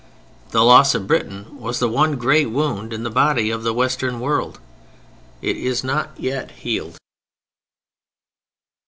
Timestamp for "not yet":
5.83-6.49